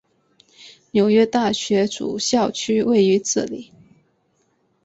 [0.89, 3.71] 纽约大学主校区位于这里。